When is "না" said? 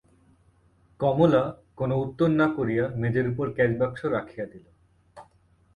2.31-2.47